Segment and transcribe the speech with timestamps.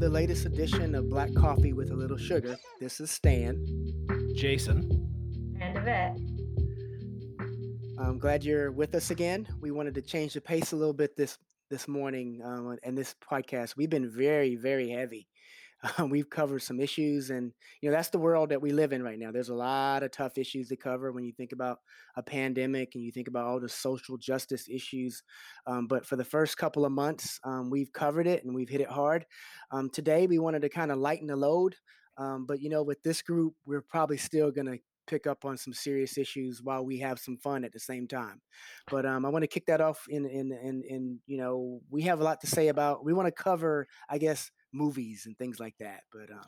[0.00, 2.56] the latest edition of Black Coffee with a Little Sugar.
[2.80, 3.62] This is Stan.
[4.34, 5.06] Jason.
[5.60, 6.16] And Yvette.
[7.98, 9.46] I'm glad you're with us again.
[9.60, 11.36] We wanted to change the pace a little bit this
[11.68, 13.76] this morning um, and this podcast.
[13.76, 15.28] We've been very, very heavy
[16.08, 19.18] we've covered some issues, and you know that's the world that we live in right
[19.18, 19.30] now.
[19.30, 21.78] There's a lot of tough issues to cover when you think about
[22.16, 25.22] a pandemic and you think about all the social justice issues.
[25.66, 28.80] Um, but for the first couple of months, um, we've covered it and we've hit
[28.82, 29.24] it hard.
[29.70, 31.76] Um, today, we wanted to kind of lighten the load,
[32.18, 35.56] um, but you know, with this group, we're probably still going to pick up on
[35.56, 38.40] some serious issues while we have some fun at the same time.
[38.88, 42.02] But um, I want to kick that off in in in in you know we
[42.02, 43.04] have a lot to say about.
[43.04, 46.02] We want to cover, I guess, movies and things like that.
[46.12, 46.46] But um,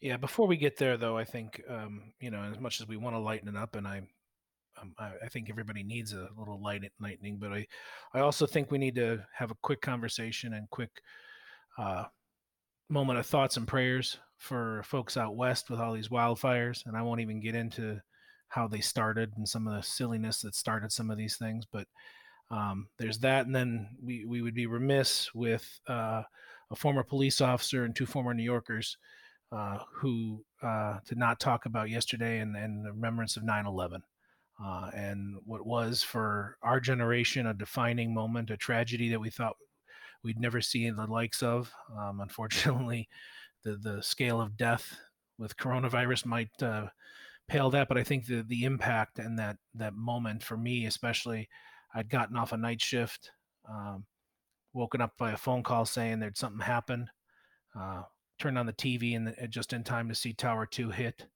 [0.00, 2.96] yeah, before we get there, though, I think um, you know as much as we
[2.96, 4.02] want to lighten it up, and I,
[4.80, 7.66] um, I, I think everybody needs a little light lightning, but I,
[8.14, 10.90] I also think we need to have a quick conversation and quick.
[11.78, 12.04] Uh,
[12.90, 17.00] moment of thoughts and prayers for folks out west with all these wildfires and i
[17.00, 17.98] won't even get into
[18.48, 21.86] how they started and some of the silliness that started some of these things but
[22.52, 26.22] um, there's that, and then we, we would be remiss with uh,
[26.72, 28.96] a former police officer and two former New Yorkers
[29.52, 34.02] uh, who uh, did not talk about yesterday and, and the remembrance of 9 11.
[34.62, 39.56] Uh, and what was for our generation a defining moment, a tragedy that we thought
[40.22, 41.72] we'd never see the likes of.
[41.98, 43.08] Um, unfortunately,
[43.64, 44.96] the, the scale of death
[45.38, 46.86] with coronavirus might uh,
[47.48, 51.48] pale that, but I think the, the impact and that, that moment for me, especially,
[51.94, 53.30] I'd gotten off a night shift,
[53.68, 54.06] um,
[54.74, 57.08] woken up by a phone call saying there'd something happened.
[57.78, 58.02] Uh,
[58.38, 61.26] turned on the TV and the, just in time to see Tower Two hit.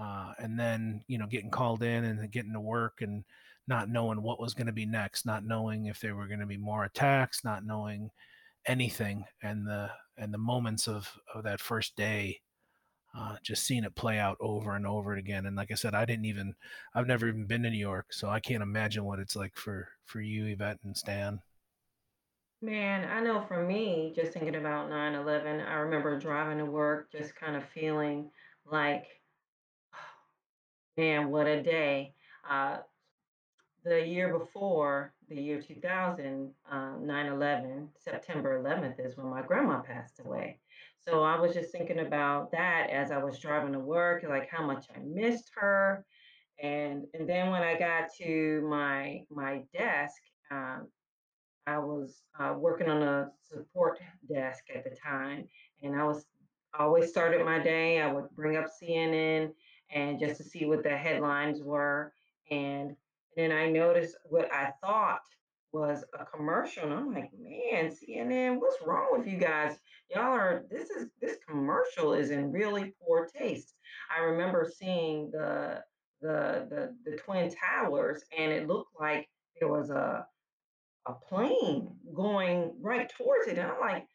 [0.00, 3.24] Uh, and then you know getting called in and getting to work and
[3.68, 6.46] not knowing what was going to be next, not knowing if there were going to
[6.46, 8.10] be more attacks, not knowing
[8.66, 12.40] anything, and the and the moments of of that first day
[13.16, 15.46] uh, just seeing it play out over and over again.
[15.46, 16.54] And like I said, I didn't even,
[16.94, 19.88] I've never even been to New York, so I can't imagine what it's like for
[20.04, 21.40] for you, Yvette and Stan.
[22.62, 27.10] Man, I know for me, just thinking about 9 11, I remember driving to work,
[27.10, 28.30] just kind of feeling
[28.66, 29.06] like,
[30.96, 32.14] man, what a day.
[32.48, 32.78] Uh,
[33.82, 39.80] the year before, the year 2000, um, 9 11, September 11th is when my grandma
[39.80, 40.60] passed away.
[40.98, 44.66] So I was just thinking about that as I was driving to work, like how
[44.66, 46.04] much I missed her.
[46.62, 50.88] And and then when I got to my my desk, um,
[51.70, 55.46] I was uh, working on a support desk at the time,
[55.82, 56.26] and I was
[56.76, 58.00] always started my day.
[58.00, 59.52] I would bring up CNN
[59.94, 62.12] and just to see what the headlines were,
[62.50, 62.96] and
[63.36, 65.20] then I noticed what I thought
[65.72, 69.78] was a commercial, and I'm like, man, CNN, what's wrong with you guys?
[70.12, 73.74] Y'all are this is this commercial is in really poor taste.
[74.16, 75.84] I remember seeing the
[76.20, 79.28] the the, the twin towers, and it looked like
[79.60, 80.26] there was a
[81.06, 84.06] a plane going right towards it, and I'm like,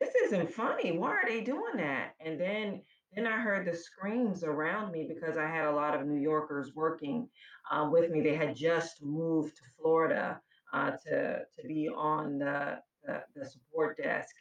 [0.00, 0.92] this isn't funny.
[0.92, 2.14] Why are they doing that?
[2.20, 2.82] And then
[3.14, 6.74] then I heard the screams around me because I had a lot of New Yorkers
[6.74, 7.28] working
[7.70, 8.20] uh, with me.
[8.20, 10.40] They had just moved to Florida
[10.72, 14.34] uh, to to be on the, the, the support desk,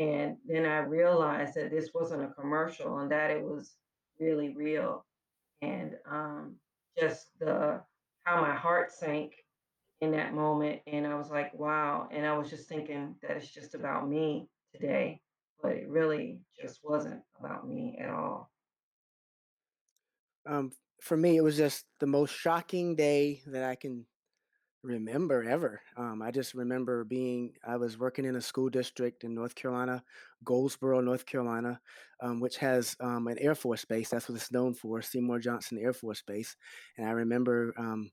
[0.00, 3.76] and then I realized that this wasn't a commercial and that it was
[4.18, 5.06] really real,
[5.62, 6.56] and um,
[6.98, 7.80] just the
[8.24, 9.32] how my heart sank
[10.00, 13.50] in that moment, and I was like, wow, and I was just thinking that it's
[13.50, 15.20] just about me today
[15.62, 18.50] but it really just wasn't about me at all.
[20.46, 24.04] Um, for me, it was just the most shocking day that I can
[24.82, 25.80] remember ever.
[25.96, 30.02] Um, I just remember being, I was working in a school district in North Carolina,
[30.44, 31.80] Goldsboro, North Carolina,
[32.22, 34.08] um, which has um, an Air Force base.
[34.08, 36.56] That's what it's known for, Seymour Johnson Air Force Base.
[36.96, 38.10] And I remember, um,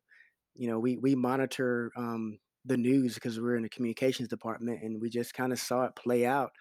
[0.57, 5.01] you know, we, we monitor um, the news because we're in the communications department and
[5.01, 6.51] we just kind of saw it play out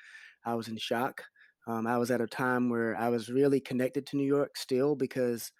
[0.45, 1.25] I was in shock.
[1.67, 4.95] Um, I was at a time where I was really connected to New York still
[4.95, 5.51] because,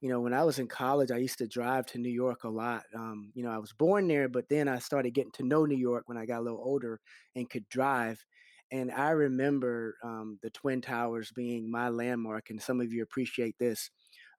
[0.00, 2.48] you know, when I was in college, I used to drive to New York a
[2.48, 2.82] lot.
[2.94, 5.76] Um, you know, I was born there, but then I started getting to know New
[5.76, 7.00] York when I got a little older
[7.36, 8.24] and could drive.
[8.72, 13.56] And I remember um, the Twin Towers being my landmark, and some of you appreciate
[13.58, 13.90] this.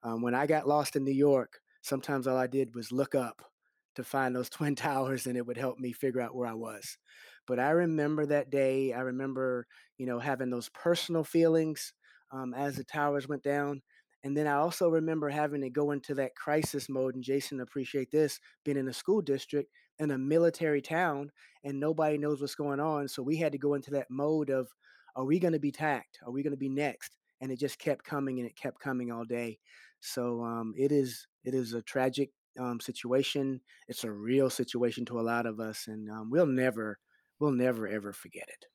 [0.02, 3.42] Um, when I got lost in New York, sometimes all I did was look up
[3.94, 6.96] to find those twin towers and it would help me figure out where I was.
[7.46, 8.92] But I remember that day.
[8.92, 9.66] I remember,
[9.98, 11.92] you know, having those personal feelings
[12.32, 13.82] um, as the towers went down.
[14.24, 17.14] And then I also remember having to go into that crisis mode.
[17.14, 21.30] And Jason, appreciate this being in a school district in a military town
[21.62, 23.06] and nobody knows what's going on.
[23.08, 24.68] So we had to go into that mode of,
[25.14, 26.18] are we going to be tacked?
[26.26, 27.18] Are we going to be next?
[27.42, 29.58] And it just kept coming and it kept coming all day.
[30.00, 33.60] So um, it is it is a tragic um, situation.
[33.88, 36.98] It's a real situation to a lot of us, and um, we'll never
[37.40, 38.66] we'll never ever forget it.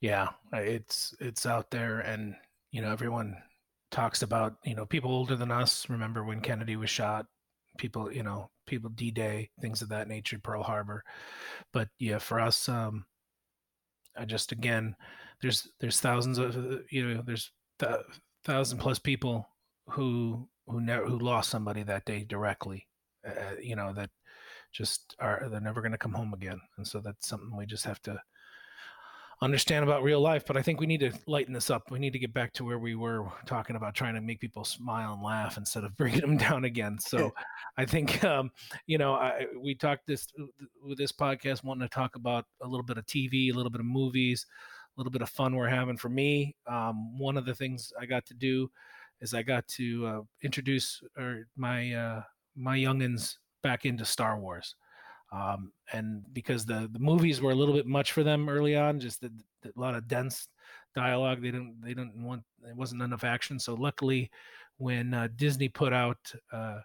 [0.00, 2.34] Yeah, it's it's out there, and
[2.70, 3.36] you know everyone
[3.90, 7.26] talks about you know people older than us remember when Kennedy was shot.
[7.78, 11.02] People, you know, people D Day, things of that nature, Pearl Harbor.
[11.72, 13.06] But yeah, for us, um,
[14.16, 14.94] I just again,
[15.40, 16.54] there's there's thousands of
[16.90, 18.00] you know there's th-
[18.44, 19.48] thousand plus people
[19.88, 22.86] who who never who lost somebody that day directly.
[23.26, 24.10] Uh, you know that
[24.72, 27.84] just are they're never going to come home again, and so that's something we just
[27.84, 28.20] have to
[29.42, 30.44] understand about real life.
[30.46, 31.90] But I think we need to lighten this up.
[31.90, 34.64] We need to get back to where we were talking about trying to make people
[34.64, 36.98] smile and laugh instead of bringing them down again.
[36.98, 37.32] So
[37.76, 38.50] I think um,
[38.86, 40.26] you know I, we talked this
[40.82, 43.80] with this podcast wanting to talk about a little bit of TV, a little bit
[43.80, 44.46] of movies,
[44.96, 45.96] a little bit of fun we're having.
[45.96, 48.70] For me, um, one of the things I got to do
[49.22, 52.22] is I got to uh, introduce or my uh,
[52.54, 54.74] my youngins back into Star Wars.
[55.32, 59.00] Um, and because the, the movies were a little bit much for them early on,
[59.00, 59.32] just the,
[59.62, 60.48] the, a lot of dense
[60.94, 61.40] dialogue.
[61.40, 63.58] They didn't they didn't want it wasn't enough action.
[63.58, 64.30] So luckily,
[64.76, 66.18] when uh, Disney put out
[66.52, 66.80] uh,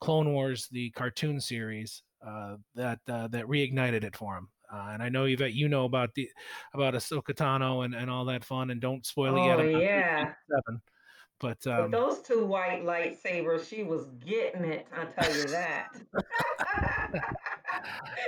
[0.00, 4.48] Clone Wars, the cartoon series, uh, that uh, that reignited it for them.
[4.72, 6.28] Uh, and I know Yvette, you know about the
[6.74, 8.70] about Ahsoka Tano and, and all that fun.
[8.70, 9.60] And don't spoil oh, it yet.
[9.60, 10.32] Oh yeah.
[10.48, 10.80] Seven.
[11.40, 14.86] But um, those two white lightsabers, she was getting it.
[14.92, 15.88] I tell you that.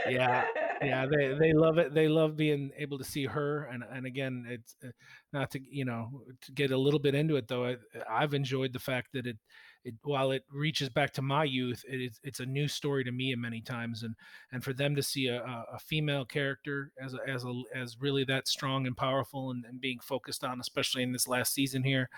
[0.09, 0.45] yeah,
[0.81, 1.93] yeah, they they love it.
[1.93, 4.91] They love being able to see her, and and again, it's uh,
[5.33, 7.67] not to you know to get a little bit into it though.
[7.67, 7.77] I,
[8.09, 9.39] I've enjoyed the fact that it
[9.85, 13.13] it, while it reaches back to my youth, it is it's a new story to
[13.13, 14.15] me many times, and
[14.53, 15.43] and for them to see a,
[15.73, 19.81] a female character as a, as a, as really that strong and powerful and, and
[19.81, 22.09] being focused on, especially in this last season here,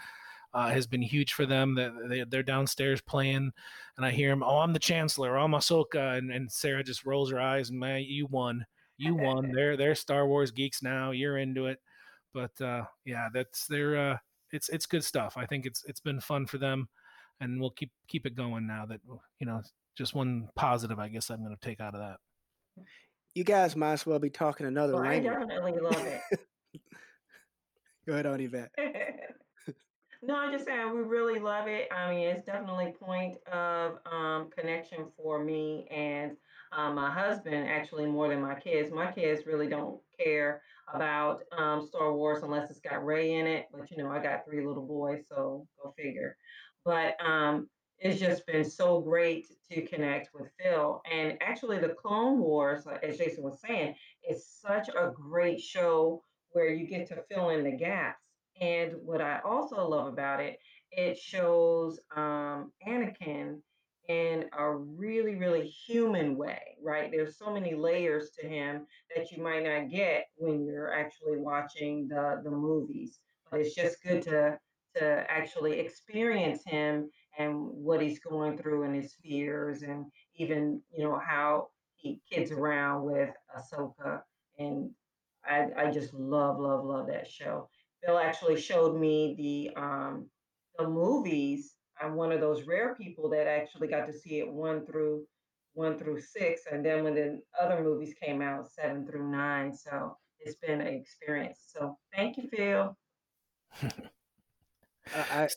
[0.55, 1.75] uh, has been huge for them.
[2.09, 3.53] They, they're downstairs playing,
[3.97, 4.43] and I hear them.
[4.43, 5.39] Oh, I'm the chancellor.
[5.39, 8.65] Oh, I'm Ahsoka, and, and Sarah just rolls her eyes and man, you won.
[8.99, 9.53] You won.
[9.55, 11.11] they're they're Star Wars geeks now.
[11.11, 11.79] You're into it,
[12.35, 14.17] but uh, yeah, that's they're uh,
[14.53, 15.35] it's it's good stuff.
[15.37, 16.89] I think it's it's been fun for them,
[17.41, 18.85] and we'll keep keep it going now.
[18.87, 19.01] That
[19.41, 19.63] you know,
[19.97, 20.99] just one positive.
[20.99, 22.85] I guess I'm going to take out of that.
[23.35, 25.35] You guys might as well be talking another well, language.
[25.35, 26.21] I definitely love it.
[28.07, 28.73] Go ahead on, Yvette.
[30.25, 31.89] No, I'm just saying we really love it.
[31.93, 36.37] I mean, it's definitely point of um, connection for me and
[36.71, 38.93] um, my husband, actually more than my kids.
[38.93, 40.63] My kids really don't care
[40.95, 43.67] about um, Star Wars unless it's got Rey in it.
[43.73, 46.37] But you know, I got three little boys, so go figure.
[46.85, 47.69] But um,
[47.99, 51.03] it's just been so great to connect with Phil.
[51.13, 53.97] And actually, the Clone Wars, as Jason was saying,
[54.29, 56.23] is such a great show
[56.53, 58.23] where you get to fill in the gaps
[58.61, 60.59] and what I also love about it,
[60.91, 63.61] it shows um, Anakin
[64.09, 67.11] in a really, really human way, right?
[67.11, 72.09] There's so many layers to him that you might not get when you're actually watching
[72.09, 73.19] the the movies.
[73.51, 74.59] But it's just good to
[74.97, 80.05] to actually experience him and what he's going through and his fears and
[80.37, 84.21] even you know how he kids around with Ahsoka
[84.59, 84.91] and
[85.45, 87.69] I, I just love love love that show
[88.05, 90.27] Bill actually showed me the um,
[90.79, 91.75] the movies.
[92.01, 95.25] I'm one of those rare people that actually got to see it one through
[95.75, 99.75] one through six, and then when the other movies came out, seven through nine.
[99.75, 101.61] So it's been an experience.
[101.67, 102.97] So thank you, Phil.
[105.15, 105.49] I,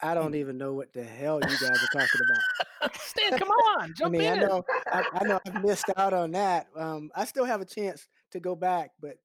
[0.00, 2.94] I don't even know what the hell you guys are talking about.
[3.00, 4.38] Stan, come on, jump I mean, in.
[4.38, 6.66] I know, I, I know, I've missed out on that.
[6.76, 9.16] Um, I still have a chance to go back, but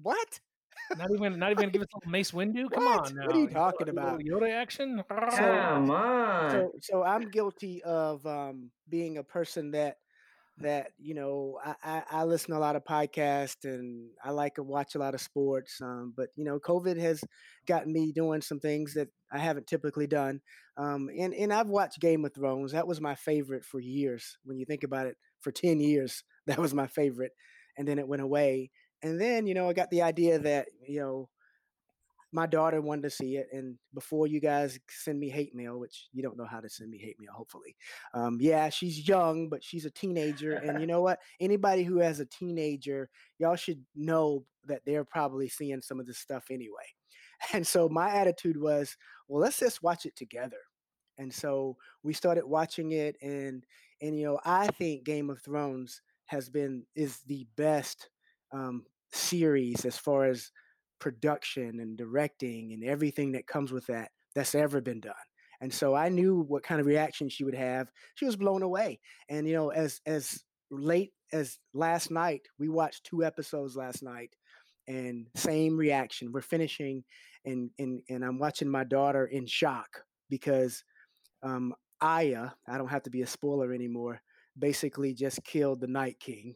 [0.00, 0.40] what?
[0.94, 2.70] Not even not even gonna give us a little Mace Windu.
[2.72, 3.00] Come What?
[3.06, 3.26] on now.
[3.26, 4.20] What are you talking about?
[4.20, 5.02] Yoda action.
[5.08, 6.50] Come on.
[6.50, 9.96] So, so I'm guilty of um, being a person that
[10.58, 14.54] that you know I, I, I listen to a lot of podcasts and I like
[14.56, 15.80] to watch a lot of sports.
[15.80, 17.22] Um, but you know, COVID has
[17.66, 20.40] gotten me doing some things that I haven't typically done.
[20.76, 22.72] Um, and and I've watched Game of Thrones.
[22.72, 24.38] That was my favorite for years.
[24.44, 27.32] When you think about it, for ten years, that was my favorite,
[27.76, 28.70] and then it went away.
[29.02, 31.28] And then you know, I got the idea that you know
[32.32, 36.08] my daughter wanted to see it and before you guys send me hate mail which
[36.12, 37.74] you don't know how to send me hate mail hopefully
[38.12, 41.20] um, yeah she's young but she's a teenager and you know what?
[41.40, 46.18] Anybody who has a teenager y'all should know that they're probably seeing some of this
[46.18, 46.86] stuff anyway.
[47.52, 48.96] And so my attitude was
[49.28, 50.58] well let's just watch it together.
[51.18, 53.64] And so we started watching it and
[54.00, 58.10] and you know i think game of thrones has been is the best
[58.52, 60.50] um, series as far as
[60.98, 65.14] production and directing and everything that comes with that that's ever been done.
[65.60, 67.88] And so I knew what kind of reaction she would have.
[68.14, 69.00] She was blown away.
[69.28, 74.30] And you know, as as late as last night, we watched two episodes last night
[74.86, 76.32] and same reaction.
[76.32, 77.04] We're finishing
[77.44, 79.88] and and and I'm watching my daughter in shock
[80.30, 80.84] because
[81.42, 84.20] um Arya, I don't have to be a spoiler anymore,
[84.56, 86.54] basically just killed the Night King,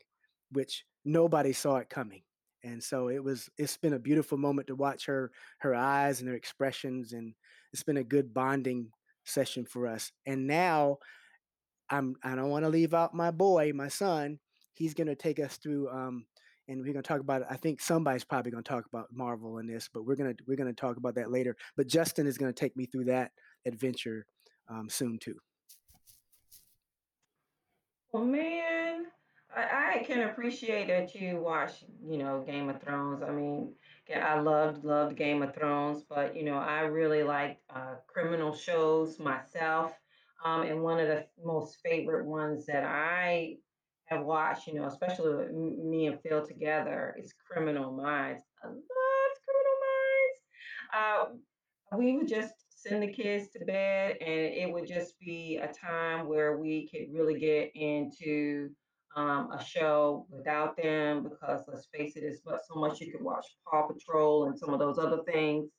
[0.53, 2.23] which nobody saw it coming.
[2.65, 6.29] And so it was it's been a beautiful moment to watch her her eyes and
[6.29, 7.35] her expressions and
[7.73, 8.91] it's been a good bonding
[9.25, 10.13] session for us.
[10.27, 10.99] And now
[11.91, 14.39] I'm I don't want to leave out my boy, my son.
[14.75, 16.25] He's going to take us through um
[16.69, 19.59] and we're going to talk about I think somebody's probably going to talk about Marvel
[19.59, 21.57] in this, but we're going to we're going to talk about that later.
[21.77, 23.33] But Justin is going to take me through that
[23.67, 24.25] adventure
[24.71, 25.35] um, soon too.
[28.13, 29.07] Well, man,
[29.55, 33.23] I, I can appreciate that you watch, you know, Game of Thrones.
[33.23, 33.73] I mean,
[34.15, 39.19] I loved loved Game of Thrones, but you know, I really like uh, criminal shows
[39.19, 39.93] myself.
[40.45, 43.57] Um, and one of the most favorite ones that I
[44.07, 48.43] have watched, you know, especially with me and Phil together, is Criminal Minds.
[48.63, 48.77] I love
[49.47, 49.79] Criminal
[51.31, 51.41] Minds.
[51.93, 55.73] Uh, we would just send the kids to bed, and it would just be a
[55.73, 58.71] time where we could really get into
[59.17, 63.23] um, a show without them because let's face it, it's but so much you could
[63.23, 65.71] watch Paw Patrol and some of those other things.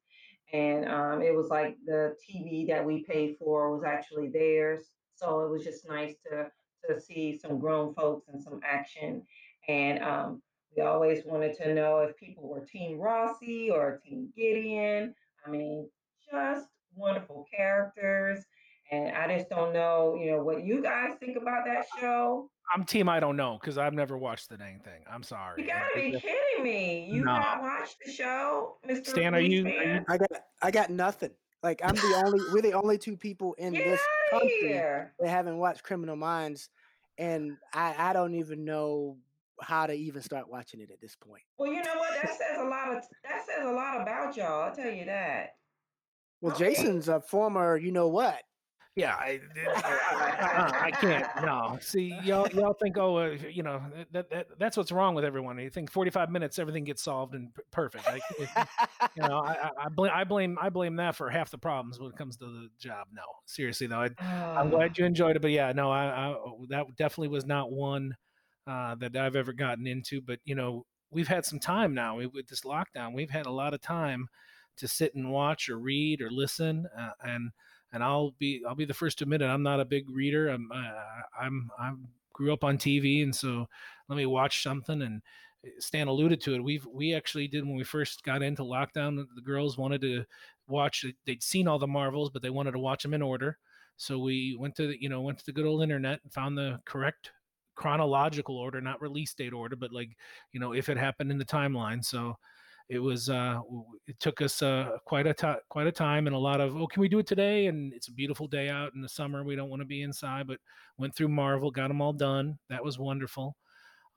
[0.51, 4.91] And um, it was like the TV that we paid for was actually theirs.
[5.15, 6.47] So it was just nice to
[6.89, 9.23] to see some grown folks and some action.
[9.67, 10.41] And um,
[10.75, 15.15] we always wanted to know if people were Team Rossi or Team Gideon.
[15.45, 15.89] I mean,
[16.31, 18.43] just wonderful characters.
[18.91, 22.49] And I just don't know, you know, what you guys think about that show.
[22.73, 23.09] I'm team.
[23.09, 25.03] I don't know because I've never watched the dang thing.
[25.11, 25.61] I'm sorry.
[25.61, 27.09] You gotta be kidding me!
[27.11, 27.33] You no.
[27.33, 29.07] not watched the show, Mr.
[29.07, 29.35] Stan?
[29.35, 30.29] Are you, are you, I got.
[30.61, 31.31] I got nothing.
[31.61, 32.39] Like I'm the only.
[32.51, 35.13] we're the only two people in Get this country here.
[35.19, 36.69] that haven't watched Criminal Minds,
[37.17, 39.17] and I, I don't even know
[39.61, 41.43] how to even start watching it at this point.
[41.57, 42.21] Well, you know what?
[42.21, 43.03] That says a lot of.
[43.23, 44.63] That says a lot about y'all.
[44.63, 45.55] I'll tell you that.
[46.41, 46.73] Well, okay.
[46.73, 47.77] Jason's a former.
[47.77, 48.41] You know what?
[48.95, 51.27] Yeah, I, I, I, can't.
[51.43, 53.81] No, see, y'all, y'all think, oh, uh, you know,
[54.11, 55.57] that, that that's what's wrong with everyone.
[55.57, 58.05] You think forty-five minutes, everything gets solved and perfect.
[58.05, 61.99] Like, you know, I, I, blame, I blame, I blame that for half the problems
[61.99, 63.07] when it comes to the job.
[63.11, 66.35] No, seriously though, I, am glad you enjoyed it, but yeah, no, I,
[66.69, 68.15] that definitely was not one
[68.67, 70.21] uh, that I've ever gotten into.
[70.21, 73.15] But you know, we've had some time now with this lockdown.
[73.15, 74.27] We've had a lot of time
[74.77, 77.51] to sit and watch or read or listen, uh, and
[77.93, 79.45] and I'll be I'll be the first to admit it.
[79.45, 80.49] I'm not a big reader.
[80.49, 80.91] I'm I,
[81.39, 83.67] I'm I'm grew up on TV, and so
[84.09, 85.01] let me watch something.
[85.03, 85.21] And
[85.65, 86.63] eh, Stan alluded to it.
[86.63, 89.23] We've we actually did when we first got into lockdown.
[89.35, 90.25] The girls wanted to
[90.67, 91.05] watch.
[91.25, 93.57] They'd seen all the Marvels, but they wanted to watch them in order.
[93.95, 96.57] So we went to the, you know went to the good old internet and found
[96.57, 97.31] the correct
[97.75, 100.09] chronological order, not release date order, but like
[100.51, 102.03] you know if it happened in the timeline.
[102.03, 102.37] So
[102.89, 103.59] it was uh,
[104.07, 106.87] it took us uh, quite a t- quite a time and a lot of oh
[106.87, 109.55] can we do it today and it's a beautiful day out in the summer we
[109.55, 110.59] don't want to be inside but
[110.97, 113.55] went through Marvel got them all done that was wonderful.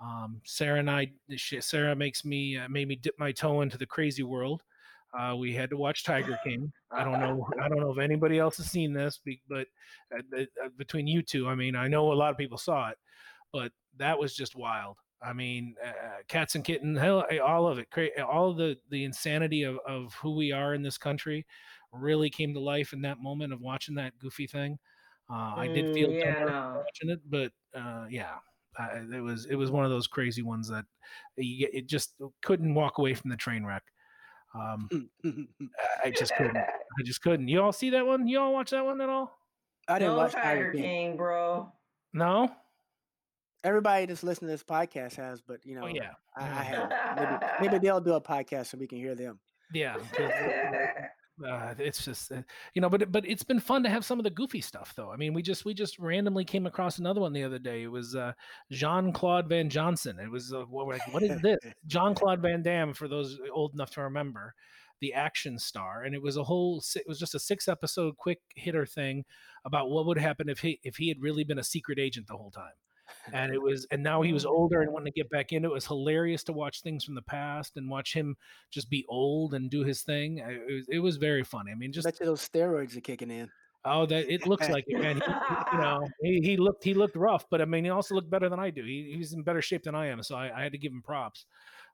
[0.01, 3.87] Um, Sarah and I Sarah makes me uh, made me dip my toe into the
[3.87, 4.63] crazy world.
[5.19, 6.71] Uh, we had to watch Tiger King.
[6.91, 7.49] I don't know.
[7.63, 9.67] I don't know if anybody else has seen this, but
[10.15, 12.99] uh, uh, between you two, I mean, I know a lot of people saw it,
[13.53, 14.99] but that was just wild.
[15.27, 17.89] I mean, uh, cats and kittens, hell, eh, all of it,
[18.21, 21.45] all of the the insanity of of who we are in this country,
[21.93, 24.79] really came to life in that moment of watching that goofy thing.
[25.29, 28.35] Uh, I did feel mm, yeah, watching it, but uh, yeah,
[28.79, 30.85] I, it was it was one of those crazy ones that
[31.37, 32.15] you, it just
[32.45, 33.83] couldn't walk away from the train wreck.
[34.55, 35.11] Um,
[36.05, 36.57] I just couldn't.
[36.57, 37.49] I just couldn't.
[37.49, 38.29] You all see that one?
[38.29, 39.37] You all watch that one at all?
[39.89, 41.73] I didn't no watch Tiger King, King, bro.
[42.13, 42.55] No
[43.67, 46.63] everybody that's listening to this podcast has, but you oh, know, oh, yeah, I, I
[46.63, 46.93] have.
[47.17, 49.39] Maybe, maybe they'll do a podcast so we can hear them.
[49.75, 49.97] Yeah.
[51.47, 52.41] Uh, it's just uh,
[52.73, 55.13] you know but but it's been fun to have some of the goofy stuff though
[55.13, 57.91] i mean we just we just randomly came across another one the other day it
[57.91, 58.33] was uh,
[58.73, 63.07] jean-claude van johnson it was uh, what, like, what is this jean-claude van damme for
[63.07, 64.55] those old enough to remember
[65.03, 68.41] the action star and it was a whole it was just a six episode quick
[68.55, 69.23] hitter thing
[69.67, 72.37] about what would happen if he if he had really been a secret agent the
[72.37, 72.73] whole time
[73.33, 75.73] and it was and now he was older and wanted to get back into it.
[75.73, 78.37] It was hilarious to watch things from the past and watch him
[78.71, 80.39] just be old and do his thing.
[80.39, 81.73] It was, it was very funny.
[81.73, 83.51] I mean, just I bet you those steroids are kicking in.
[83.85, 85.17] Oh, that it looks like it, man.
[85.17, 88.29] He, you know, he, he, looked he looked rough, but I mean, he also looked
[88.29, 88.83] better than I do.
[88.83, 91.03] He, he's in better shape than I am, so I, I had to give him
[91.03, 91.47] props.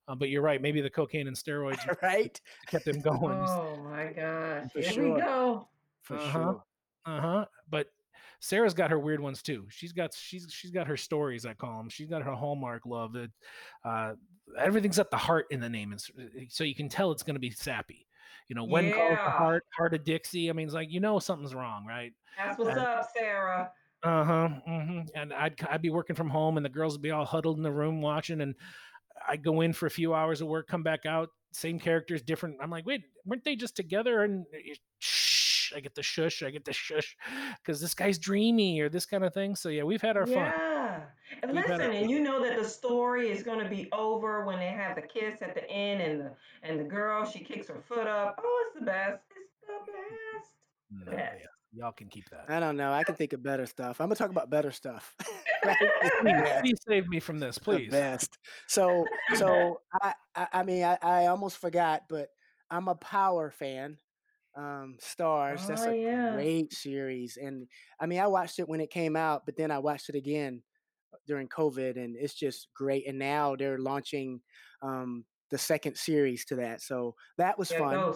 [0.09, 0.61] Uh, but you're right.
[0.63, 2.41] Maybe the cocaine and steroids right?
[2.67, 3.39] kept him going.
[3.39, 4.73] Oh my gosh.
[4.73, 5.15] For Here sure.
[5.15, 5.69] we go.
[6.01, 6.33] For Uh-huh.
[6.33, 6.65] sure.
[7.05, 7.45] Uh huh.
[7.69, 7.89] But
[8.45, 9.67] Sarah's got her weird ones too.
[9.71, 11.47] She's got she's she's got her stories.
[11.47, 11.89] I call them.
[11.89, 13.13] She's got her hallmark love.
[13.13, 13.31] That
[13.85, 14.15] uh,
[14.59, 16.03] everything's at the heart in the name, and
[16.51, 18.05] so you can tell it's going to be sappy.
[18.49, 20.51] You know, when calls the heart, Hart of Dixie.
[20.51, 22.13] I mean, it's like you know something's wrong, right?
[22.37, 23.71] That's what's And- up, Sarah.
[24.03, 24.49] Uh huh.
[24.67, 27.59] hmm And I'd I'd be working from home, and the girls would be all huddled
[27.59, 28.57] in the room watching, and
[29.29, 32.57] I'd go in for a few hours of work, come back out, same characters, different.
[32.61, 34.25] I'm like, wait, weren't they just together?
[34.25, 34.45] And
[35.73, 37.17] you- I get the shush, I get the shush,
[37.59, 39.57] because this guy's dreamy or this kind of thing.
[39.57, 40.37] So yeah, we've had our fun.
[40.37, 41.01] Yeah.
[41.43, 44.45] And We've listen, a- and you know that the story is going to be over
[44.45, 47.69] when they have the kiss at the end and the and the girl she kicks
[47.69, 48.39] her foot up.
[48.43, 49.23] Oh, it's the best.
[49.35, 50.53] It's the best.
[51.07, 51.35] No, Yes.
[51.41, 51.47] yeah,
[51.85, 52.45] y'all can keep that.
[52.51, 52.93] I don't know.
[52.93, 53.99] I can think of better stuff.
[54.01, 55.17] I'm gonna talk about better stuff.
[56.21, 57.77] Please, save me from this, please.
[57.77, 57.91] the please.
[57.91, 58.39] best.
[58.67, 62.29] So so I, I I mean I, I almost forgot, but
[62.71, 63.97] I'm a Power fan.
[64.55, 65.67] Um, Stars.
[65.67, 66.45] That's Oh, a yeah.
[66.45, 67.69] great series, and
[68.01, 70.63] I mean I watched it when it came out, but then I watched it again
[71.27, 73.07] during COVID, and it's just great.
[73.09, 74.43] And now they're launching
[74.83, 78.07] um, the second series to that, so that was fun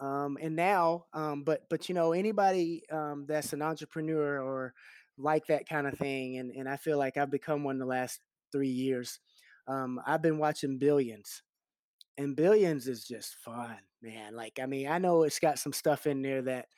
[0.00, 4.74] um, and now um, but but you know anybody um, that's an entrepreneur or
[5.16, 8.20] like that kind of thing and, and i feel like i've become one the last
[8.50, 9.20] three years
[9.68, 11.42] um, i've been watching billions
[12.16, 16.06] and billions is just fun man like i mean i know it's got some stuff
[16.06, 16.68] in there that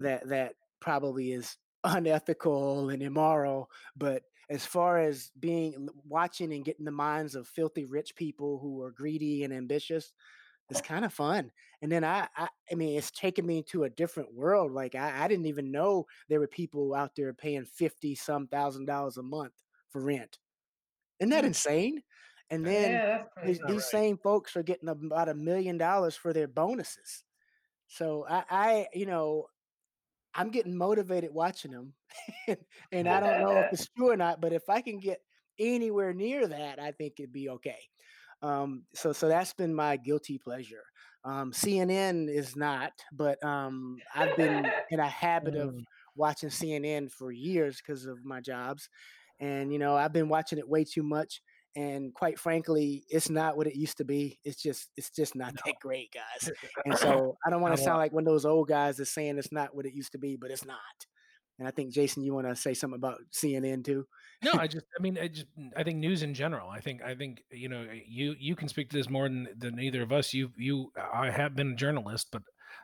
[0.00, 6.84] that that probably is unethical and immoral but as far as being watching and getting
[6.84, 10.12] the minds of filthy rich people who are greedy and ambitious
[10.70, 11.52] it's kind of fun
[11.82, 15.24] and then I, I i mean it's taken me to a different world like I,
[15.24, 19.22] I didn't even know there were people out there paying 50 some thousand dollars a
[19.22, 20.38] month for rent
[21.20, 21.46] isn't that Hmm.
[21.46, 22.02] insane
[22.50, 23.90] and then yeah, these, these right.
[23.90, 27.24] same folks are getting about a million dollars for their bonuses
[27.86, 29.46] so i i you know
[30.34, 31.94] i'm getting motivated watching them
[32.48, 32.58] and,
[32.92, 35.20] and i don't know if it's true or not but if i can get
[35.58, 37.78] anywhere near that i think it'd be okay
[38.42, 40.84] um, so so that's been my guilty pleasure.
[41.24, 45.84] Um, CNN is not, but um, I've been in a habit of Mm.
[46.14, 48.88] watching CNN for years because of my jobs,
[49.40, 51.42] and you know I've been watching it way too much.
[51.78, 54.40] And quite frankly, it's not what it used to be.
[54.44, 55.60] It's just it's just not No.
[55.64, 56.50] that great, guys.
[56.84, 59.38] And so I don't want to sound like one of those old guys that's saying
[59.38, 60.78] it's not what it used to be, but it's not.
[61.60, 64.06] And I think Jason, you want to say something about CNN too?
[64.44, 67.02] no i just i mean i just mm, i think news in general i think
[67.02, 70.02] i think you know eh, you you can speak to this more than than either
[70.02, 72.42] of us you you i have been a journalist but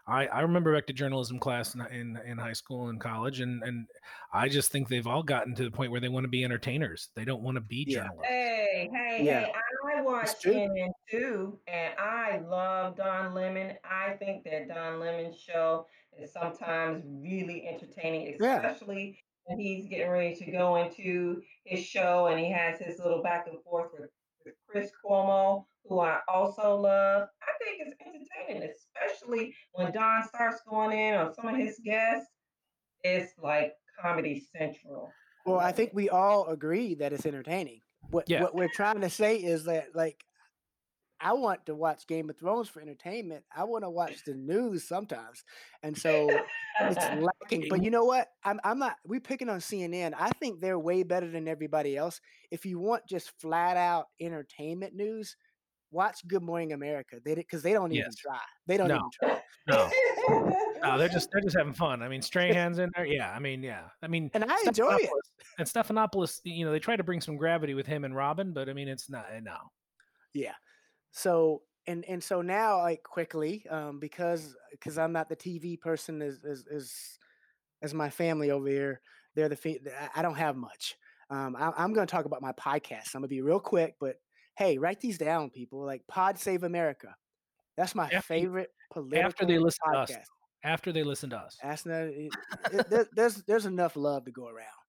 [0.08, 3.62] i i remember back to journalism class in in, in high school and college and
[3.62, 3.86] and
[4.32, 7.08] i just think they've all gotten to the point where they want to be entertainers
[7.14, 7.98] they don't want to be Yeah.
[8.02, 9.40] journalists Hey, hey, Yeah.
[9.46, 9.52] hey,
[9.96, 10.52] I watch true.
[10.54, 13.76] CNN too, and I love Don Lemon.
[13.84, 15.86] I think that Don Lemon's show
[16.18, 18.56] is sometimes really entertaining, Yeah.
[18.56, 23.22] especially when he's getting ready to go into his show and he has his little
[23.22, 24.10] back and forth with,
[24.44, 27.28] with Chris Cuomo, who I also love.
[27.42, 32.28] I think it's entertaining, especially when Don starts going in on some of his guests.
[33.02, 35.12] It's like Comedy Central.
[35.44, 37.80] Well, I think we all agree that it's entertaining.
[38.10, 38.42] What Yeah.
[38.42, 40.24] what we're trying to say is that like
[41.20, 43.44] I want to watch Game of Thrones for entertainment.
[43.54, 45.42] I want to watch the news sometimes.
[45.82, 46.28] And so
[46.80, 46.96] it's
[47.42, 47.66] lacking.
[47.70, 48.28] But you know what?
[48.44, 50.12] I'm I'm not We're picking on CNN.
[50.18, 52.20] I think they're way better than everybody else.
[52.50, 55.36] If you want just flat out entertainment news,
[55.90, 57.16] watch Good Morning America.
[57.24, 58.16] They because they don't even Yes.
[58.16, 58.38] try.
[58.66, 58.96] They don't No.
[58.96, 59.40] even try.
[59.66, 59.90] no
[60.82, 63.62] no they're just they're just having fun i mean strahan's in there yeah i mean
[63.62, 65.08] yeah i mean And I enjoy it.
[65.08, 68.52] Stephanopoulos- and stephanopoulos you know they try to bring some gravity with him and robin
[68.52, 69.56] but i mean it's not eh, no
[70.32, 70.54] Yeah.
[71.12, 76.22] So and and so now like quickly um because because I'm not the TV person
[76.22, 76.92] as as as,
[77.82, 79.00] as my family over here
[79.34, 79.80] they're the
[80.14, 80.96] I- don't have much.
[81.30, 83.14] Um I, I'm going to talk about my podcast.
[83.14, 84.16] I'm going to be real quick but
[84.56, 87.14] hey, write these down people like Pod Save America.
[87.76, 90.12] That's my After favorite political after they listen to us
[90.64, 92.32] after they listen to us That's not, it,
[92.72, 94.83] it- there- there's there's enough love to go around.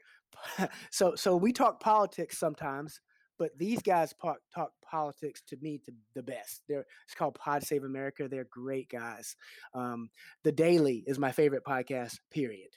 [0.92, 3.02] so so we talk politics sometimes,
[3.38, 6.62] but these guys talk talk politics to me to the best.
[6.68, 8.28] They're it's called Pod Save America.
[8.28, 9.36] They're great guys.
[9.74, 10.10] Um,
[10.44, 12.20] the Daily is my favorite podcast.
[12.32, 12.70] Period.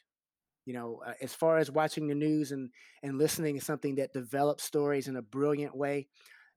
[0.67, 2.71] You know, uh, as far as watching the news and
[3.03, 6.09] and listening to something that develops stories in a brilliant way,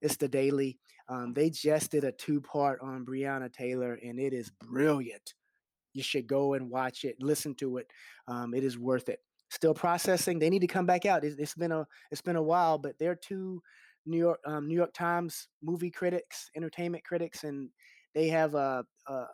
[0.01, 0.79] it's the Daily.
[1.07, 5.33] Um, they just did a two part on Breonna Taylor, and it is brilliant
[5.93, 7.87] you should go and watch it listen to it
[8.27, 9.19] um, it is worth it
[9.51, 12.41] still processing they need to come back out it's, it's been a it's been a
[12.41, 13.61] while but they're two
[14.05, 17.69] New York um, New York Times movie critics, entertainment critics, and
[18.13, 19.25] they have a, a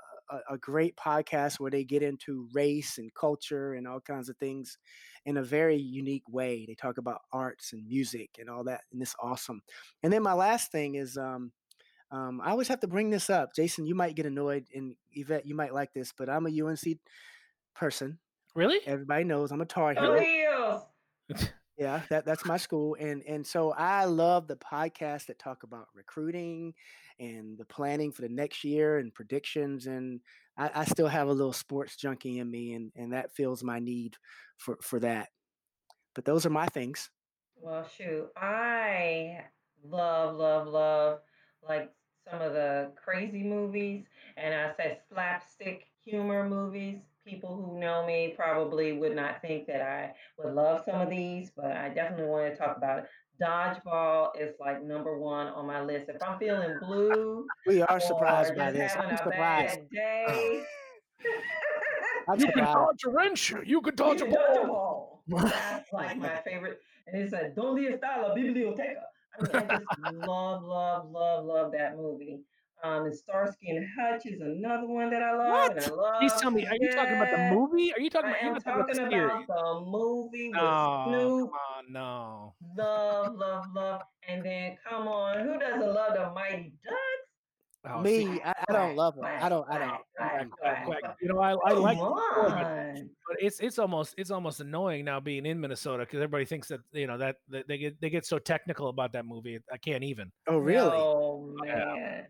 [0.50, 4.78] a great podcast where they get into race and culture and all kinds of things
[5.26, 6.66] in a very unique way.
[6.68, 9.62] They talk about arts and music and all that, and it's awesome.
[10.04, 11.54] And then my last thing is um,
[12.12, 13.56] um, I always have to bring this up.
[13.56, 17.00] Jason, you might get annoyed, and Yvette, you might like this, but I'm a UNC
[17.74, 18.20] person.
[18.58, 18.80] Really?
[18.88, 20.20] Everybody knows I'm a Tar Heel.
[20.20, 20.82] heels.
[21.80, 25.86] Yeah, that that's my school, and and so I love the podcasts that talk about
[25.94, 26.74] recruiting
[27.20, 29.86] and the planning for the next year and predictions.
[29.86, 30.22] And
[30.58, 33.78] I, I still have a little sports junkie in me, and and that fills my
[33.78, 34.16] need
[34.58, 35.30] for for that.
[36.16, 37.12] But those are my things.
[37.62, 39.42] Well, shoot, I
[39.88, 41.20] love, love, love
[41.62, 41.92] like
[42.28, 47.02] some of the crazy movies, and I said slapstick humor movies.
[47.28, 51.52] People who know me probably would not think that I would love some of these,
[51.56, 53.06] but I definitely want to talk about it.
[53.42, 56.10] Dodgeball is like number one on my list.
[56.10, 58.94] If I'm feeling blue We are surprised by this.
[58.94, 59.76] having I'm a surprised.
[59.76, 60.62] bad day, oh.
[62.30, 63.54] I'm You can dodge a wrench.
[63.66, 65.22] You can dodge a You dodge a ball.
[65.28, 65.44] ball.
[65.50, 66.80] That's like my favorite.
[67.08, 69.04] And it said, ¿Dónde está la biblioteca?
[69.40, 72.40] I mean, I just love, love, love, love that movie.
[72.84, 76.20] Um, and Starsky and Hutch is another one that I love, and I What?
[76.20, 76.66] Please tell me.
[76.68, 77.92] Are you talking about the movie?
[77.94, 78.44] Are you talking I about?
[78.44, 81.50] You're am talking about the about the movie with No, Snoop.
[81.50, 82.54] come on, no.
[82.78, 84.02] Love, love, love.
[84.28, 87.28] And then come on, who doesn't love the Mighty Ducks?
[87.90, 89.26] Oh, see, Me, I, I don't love them.
[89.26, 89.66] I don't.
[89.70, 90.02] I don't.
[90.18, 91.18] quack, quack, quack.
[91.22, 95.46] You know, I, I like Come but it's it's almost it's almost annoying now being
[95.46, 98.40] in Minnesota because everybody thinks that you know that, that they get they get so
[98.40, 99.60] technical about that movie.
[99.72, 100.32] I can't even.
[100.48, 100.90] oh, really?
[100.90, 102.24] No, Yeah.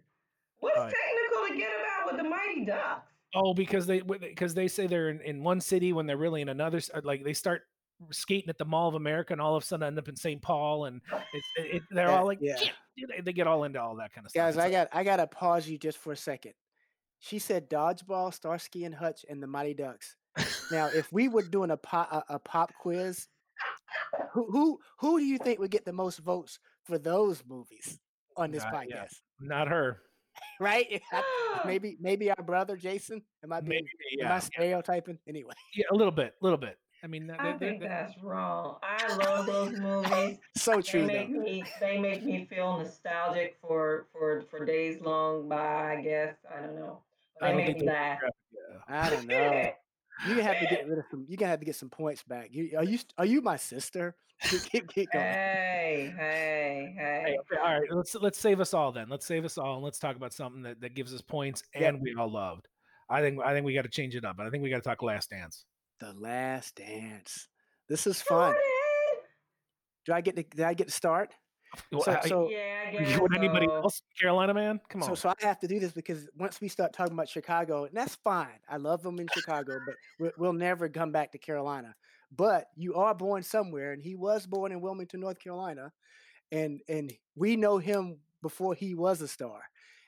[0.62, 0.72] Man.
[0.76, 1.00] What's yeah.
[1.12, 3.12] technical to get about with the Mighty Ducks?
[3.36, 6.50] Oh, because they because they say they're in, in one city when they're really in
[6.50, 6.80] another.
[7.04, 7.63] Like they start
[8.12, 10.41] skating at the Mall of America and all of a sudden end up in St.
[10.41, 11.02] Paul, and
[11.34, 12.56] it's it, it- they're That- all like, yeah.
[12.96, 14.41] "Yeah," they, they get all into all that kind of stuff.
[14.41, 16.54] Guys, It's I like, got I gotta pause you just for a second.
[17.20, 20.15] She said dodgeball, Starsky and Hutch, and the Mighty Ducks.
[20.72, 23.28] Now, if we were doing a pop a, a pop quiz,
[24.32, 28.00] who who who do you think would get the most votes for those movies
[28.38, 28.88] on this Uh, podcast?
[28.89, 29.06] yeah.
[29.41, 30.02] not her.
[30.60, 31.02] Right?
[31.65, 33.21] maybe maybe our brother Jason.
[33.43, 35.19] Am I being Maybe am I stereotyping?
[35.28, 36.78] Anyway, yeah, a little bit, a little bit.
[37.04, 38.78] I mean, I they- they- think they- that's wrong.
[38.82, 40.39] I love those movies.
[40.58, 41.39] so They true make though.
[41.41, 46.36] me they make me feel nostalgic for for for days long by, I guess.
[46.52, 47.04] I don't know.
[47.39, 48.19] But I they don't make me laugh.
[48.52, 48.78] yeah.
[48.88, 49.71] I don't know.
[50.25, 51.25] You gonna have to get rid of some.
[51.27, 52.49] You gonna have to get some points back.
[52.51, 54.15] You are you are you my sister?
[54.51, 55.23] Get, get, get going.
[55.25, 57.38] Hey, hey, Hey, hey.
[57.39, 59.10] okay, all right, let's let's save us all then.
[59.10, 61.93] Let's save us all and let's talk about something that, that gives us points Yep.
[61.95, 62.67] and we all loved.
[63.10, 64.36] I think I think we got to change it up.
[64.39, 65.65] I think we got to talk Last Dance.
[65.99, 67.47] The Last Dance.
[67.89, 68.53] This is fun.
[70.06, 70.43] Do I get to?
[70.43, 71.34] Did I get to start?
[71.91, 74.80] Well, So I- so Yeah, I you guess would anybody else, Carolina man?
[74.89, 75.10] Come on.
[75.10, 77.95] so so I have to do this because once we start talking about Chicago, and
[77.95, 78.60] that's fine.
[78.69, 81.95] I love them in Chicago, but we'll, we'll never come back to Carolina.
[82.36, 85.91] But you are born somewhere, and he was born in Wilmington, North Carolina,
[86.51, 89.62] and and we know him before he was a star.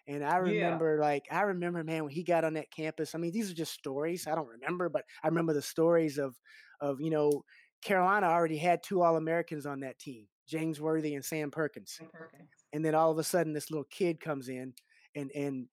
[0.07, 0.41] And I Yeah.
[0.41, 3.13] remember, like, I remember, man, when he got on that campus.
[3.13, 4.25] I mean, these are just stories.
[4.27, 6.35] I don't remember, but I remember the stories of,
[6.81, 7.43] of you know,
[7.83, 11.95] Carolina already had two All Americans on that team, James Worthy and Sam Perkins.
[11.97, 12.49] Sam Perkins.
[12.73, 14.73] And then all of a sudden, this little kid comes in,
[15.15, 15.67] and and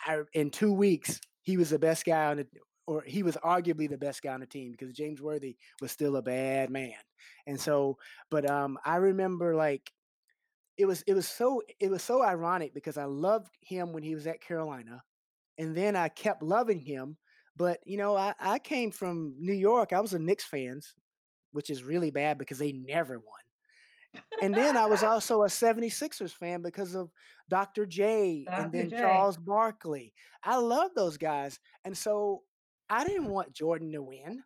[0.00, 2.46] I, in two weeks, he was the best guy on the,
[2.86, 6.16] or he was arguably the best guy on the team because James Worthy was still
[6.16, 6.94] a bad man.
[7.46, 7.98] And so,
[8.30, 9.90] but um, I remember like
[10.76, 14.14] it was it was so it was so ironic because I loved him when he
[14.14, 15.02] was at Carolina,
[15.58, 17.16] and then I kept loving him.
[17.56, 19.92] But you know, I, I came from New York.
[19.92, 20.94] I was a Knicks fans,
[21.52, 23.43] which is really bad because they never won.
[24.40, 27.10] And then I was also a 76ers fan because of
[27.48, 27.86] Dr.
[27.86, 28.96] J and then J.
[28.96, 30.12] Charles Barkley.
[30.42, 31.58] I love those guys.
[31.84, 32.42] And so
[32.88, 34.42] I didn't want Jordan to win.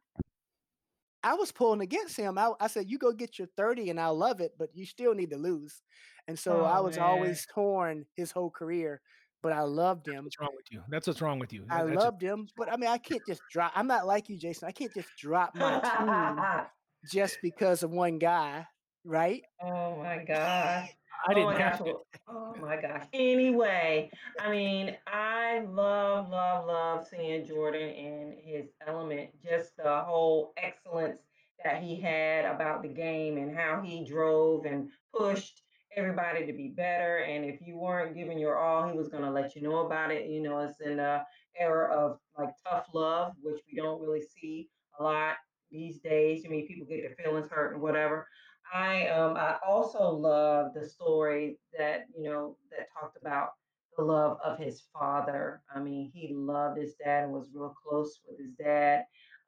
[1.22, 2.38] I was pulling against him.
[2.38, 5.14] I, I said, You go get your 30 and I'll love it, but you still
[5.14, 5.82] need to lose.
[6.28, 7.04] And so I Oh, was man.
[7.06, 9.00] always torn his whole career,
[9.42, 10.24] but I loved That's him.
[10.24, 10.82] what's wrong with you?
[10.88, 11.64] That's what's wrong with you.
[11.70, 13.72] I That's loved him, but I mean, I can't just drop.
[13.74, 14.68] I'm not like you, Jason.
[14.68, 16.46] I can't just drop my team
[17.10, 18.66] just because of one guy,
[19.08, 19.42] right?
[19.62, 20.90] oh my gosh.
[21.26, 21.88] I oh didn't my have gosh.
[21.88, 21.94] to.
[22.28, 23.06] Oh my gosh.
[23.12, 29.30] Anyway, I mean, I love, love, love seeing Jordan in his element.
[29.42, 31.20] Just the whole excellence
[31.64, 35.62] that he had about the game and how he drove and pushed
[35.96, 37.18] everybody to be better.
[37.18, 40.12] And if you weren't giving your all, he was going to let you know about
[40.12, 40.28] it.
[40.28, 41.22] You know, it's in the
[41.58, 44.68] era of like tough love, which we don't really see
[45.00, 45.36] a lot
[45.70, 46.44] these days.
[46.46, 48.28] I mean, people get their feelings hurt and whatever.
[48.72, 53.50] I um I also love the story that you know that talked about
[53.96, 55.62] the love of his father.
[55.74, 59.04] I mean, he loved his dad and was real close with his dad.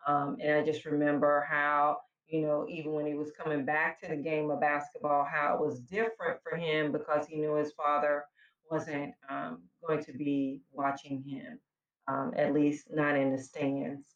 [0.06, 4.08] Um, and I just remember how you know even when he was coming back to
[4.08, 8.24] the game of basketball, how it was different for him because he knew his father
[8.70, 11.58] wasn't um, going to be watching him,
[12.08, 14.06] um, at least not in the stands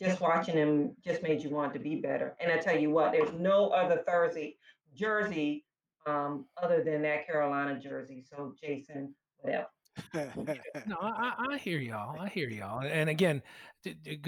[0.00, 2.36] just watching him just made you want to be better.
[2.40, 4.56] And I tell you what, there's no other Thursday
[4.94, 5.64] jersey
[6.06, 8.24] um, other than that Carolina jersey.
[8.28, 9.66] So Jason, whatever.
[10.14, 12.18] no, I, I, hear y'all.
[12.20, 12.84] I hear y'all.
[12.84, 13.42] And again,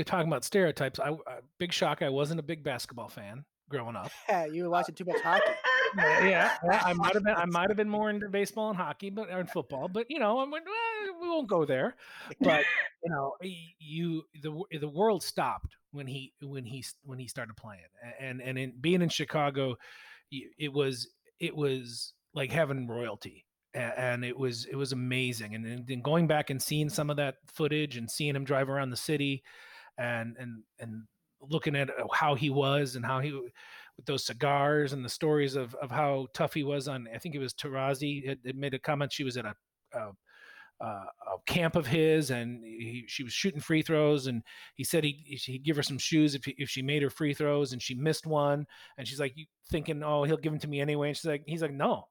[0.05, 2.03] talking about stereotypes, I, I, big shock.
[2.03, 4.11] I wasn't a big basketball fan growing up.
[4.29, 5.53] Yeah, you were watching too much hockey.
[5.97, 7.35] yeah, yeah, I might have been.
[7.35, 9.89] I might have been more into baseball and hockey, but or football.
[9.89, 10.61] But you know, I mean,
[11.21, 11.95] we won't go there.
[12.41, 12.65] But
[13.03, 13.35] you know,
[13.79, 17.83] you the the world stopped when he when he when he started playing,
[18.19, 19.77] and and in being in Chicago,
[20.31, 21.09] it was
[21.39, 26.51] it was like having royalty and it was it was amazing and then going back
[26.51, 29.43] and seeing some of that footage and seeing him drive around the city
[29.99, 31.05] and and and
[31.41, 35.55] looking at uh, how he was and how he with those cigars and the stories
[35.55, 38.79] of of how tough he was on I think it was Taurasi had, made a
[38.79, 39.55] comment she was at a,
[39.95, 40.11] a,
[40.81, 41.05] a
[41.47, 44.43] camp of his and he, she was shooting free throws and
[44.75, 47.35] he said he he'd give her some shoes if he, if she made her free
[47.35, 48.66] throws and she missed one
[48.97, 49.35] and she's like
[49.71, 51.09] thinking oh he'll give them to me anyway?
[51.09, 52.05] And she's like he's like no.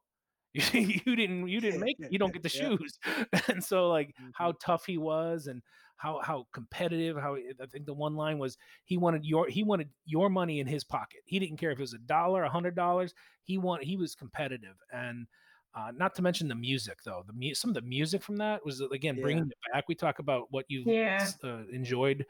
[0.54, 2.12] You didn't you didn't make it.
[2.12, 3.00] you don't get the shoes.
[3.48, 4.30] And so like mm-hmm.
[4.34, 5.62] how tough he was and
[5.98, 9.90] how how competitive how i think the one line was he wanted your he wanted
[10.06, 11.20] your money in his pocket.
[11.26, 13.14] He didn't care if it was a dollar a hundred dollars.
[13.44, 14.76] He want he was competitive.
[14.94, 15.28] And
[15.76, 18.64] uh, not to mention the music though the mu- some of the music from that
[18.66, 19.22] was again yeah.
[19.22, 21.28] bringing it back we talk about what you yeah.
[21.44, 22.26] uh, enjoyed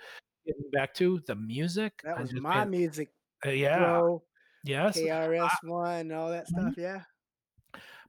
[0.45, 3.10] getting back to the music that was my music
[3.45, 4.23] uh, yeah Bro,
[4.63, 6.82] yes krs one all that stuff mm-hmm.
[6.82, 7.02] yeah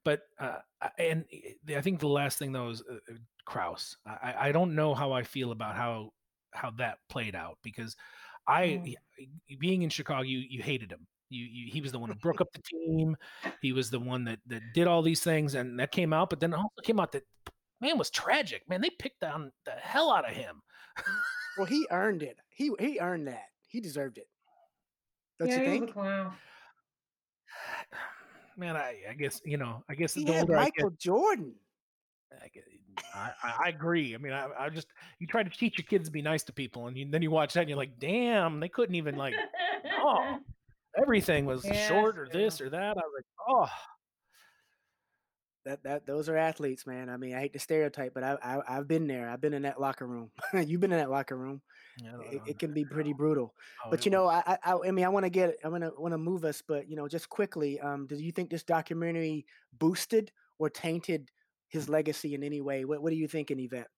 [0.04, 0.58] but uh,
[0.98, 1.24] and
[1.68, 3.74] I think the last thing though is uh, uh
[4.06, 6.12] I, I don't know how I feel about how
[6.52, 7.96] how that played out because
[8.50, 8.96] I mm.
[9.58, 11.06] being in Chicago, you you hated him.
[11.28, 13.16] You, you, he was the one who broke up the team.
[13.62, 16.30] He was the one that that did all these things, and that came out.
[16.30, 17.24] But then also came out that
[17.80, 18.68] man was tragic.
[18.68, 20.60] Man, they picked down the hell out of him.
[21.56, 22.38] well, he earned it.
[22.50, 23.46] He he earned that.
[23.68, 24.28] He deserved it.
[25.38, 25.96] Don't yeah, you think?
[28.56, 31.54] man, I, I guess you know, I guess he the had Michael get, Jordan.
[32.32, 32.48] I,
[33.14, 33.30] I,
[33.64, 34.14] I, agree.
[34.14, 36.52] I mean, I, I, just you try to teach your kids to be nice to
[36.52, 39.34] people, and you, then you watch that, and you're like, damn, they couldn't even like,
[40.00, 40.38] oh,
[41.00, 42.96] everything was yeah, short or this or that.
[42.96, 43.68] I was like, oh,
[45.64, 47.08] that that those are athletes, man.
[47.08, 49.28] I mean, I hate to stereotype, but I, I have been there.
[49.28, 50.30] I've been in that locker room.
[50.54, 51.60] You've been in that locker room.
[52.02, 53.54] Yeah, it, it, can be pretty brutal.
[53.84, 55.92] Oh, but you know, I, I I mean, I want to get I want to
[55.98, 59.44] want to move us, but you know, just quickly, um, do you think this documentary
[59.78, 61.30] boosted or tainted
[61.70, 62.84] his legacy in any way?
[62.84, 63.88] What What do you think, Yvette?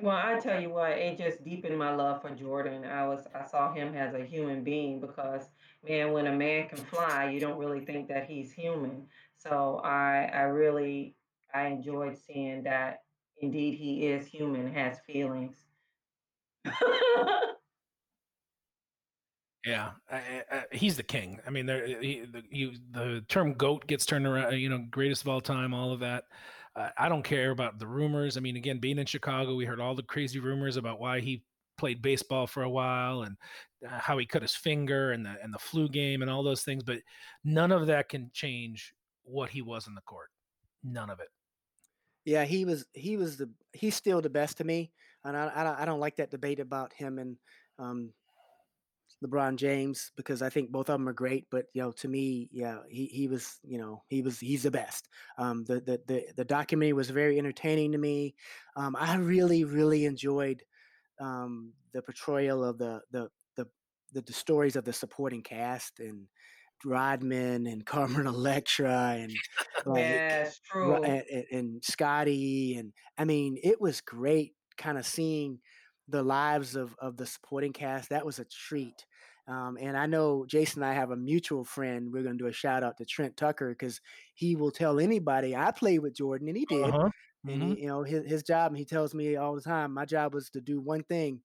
[0.00, 2.84] Well, I tell you what, it just deepened my love for Jordan.
[2.84, 5.42] I was I saw him as a human being because
[5.86, 9.06] man, when a man can fly, you don't really think that he's human.
[9.36, 11.14] So I I really
[11.54, 13.02] I enjoyed seeing that
[13.40, 15.56] indeed he is human, has feelings.
[19.64, 21.38] Yeah, I, I, he's the king.
[21.46, 24.58] I mean, there, he, the, you, the term "goat" gets turned around.
[24.58, 26.24] You know, greatest of all time, all of that.
[26.74, 28.36] Uh, I don't care about the rumors.
[28.36, 31.44] I mean, again, being in Chicago, we heard all the crazy rumors about why he
[31.78, 33.36] played baseball for a while and
[33.86, 36.62] uh, how he cut his finger and the and the flu game and all those
[36.62, 36.82] things.
[36.82, 36.98] But
[37.44, 40.30] none of that can change what he was in the court.
[40.82, 41.28] None of it.
[42.24, 42.84] Yeah, he was.
[42.94, 43.48] He was the.
[43.72, 44.90] He's still the best to me,
[45.24, 45.76] and I.
[45.78, 47.36] I don't like that debate about him and
[47.78, 48.12] um,
[49.22, 51.46] LeBron James because I think both of them are great.
[51.50, 54.70] But you know, to me, yeah, he, he was you know he was he's the
[54.70, 55.08] best.
[55.38, 58.34] Um, the, the the the documentary was very entertaining to me.
[58.76, 60.62] Um, I really really enjoyed
[61.20, 63.66] um, the portrayal of the the the
[64.12, 66.26] the, the stories of the supporting cast and
[66.84, 69.32] Rodman and Carmen Electra and
[69.86, 70.94] like, yes, true.
[70.96, 75.60] And, and, and Scottie and I mean it was great kind of seeing
[76.08, 78.10] the lives of of the supporting cast.
[78.10, 79.06] That was a treat.
[79.48, 82.12] Um, and I know Jason and I have a mutual friend.
[82.12, 84.00] We're going to do a shout out to Trent Tucker because
[84.34, 86.84] he will tell anybody I played with Jordan, and he did.
[86.84, 87.08] Uh-huh.
[87.46, 87.50] Mm-hmm.
[87.50, 90.04] And he, you know his his job, and he tells me all the time, my
[90.04, 91.40] job was to do one thing,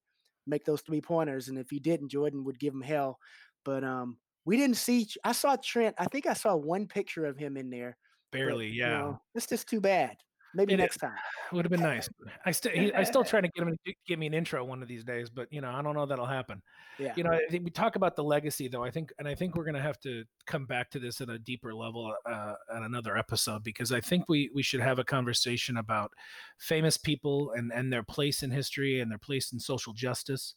[0.46, 3.18] make those three pointers, and if he didn't, Jordan would give him hell.
[3.64, 5.08] But um, we didn't see.
[5.24, 5.96] I saw Trent.
[5.98, 7.96] I think I saw one picture of him in there.
[8.30, 8.90] Barely, but, yeah.
[8.90, 10.16] You know, it's just too bad.
[10.54, 11.12] Maybe It next time.
[11.52, 12.08] would have been nice.
[12.46, 14.88] I still I still trying to get him to give me an intro one of
[14.88, 16.62] these days, but you know I don't know that'll happen.
[16.98, 17.12] Yeah.
[17.16, 18.82] You know, I think we talk about the legacy though.
[18.82, 21.28] I think, and I think we're going to have to come back to this at
[21.28, 25.04] a deeper level uh, at another episode because I think we we should have a
[25.04, 26.12] conversation about
[26.58, 30.54] famous people and and their place in history and their place in social justice.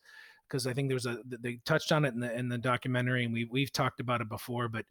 [0.48, 3.34] Because I think there's a they touched on it in the in the documentary and
[3.34, 4.86] we we've talked about it before, but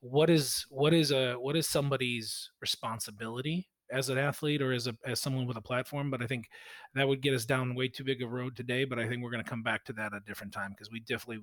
[0.00, 4.96] what is what is a what is somebody's responsibility as an athlete or as a
[5.04, 6.48] as someone with a platform but i think
[6.94, 9.30] that would get us down way too big a road today but i think we're
[9.30, 11.42] going to come back to that at a different time because we definitely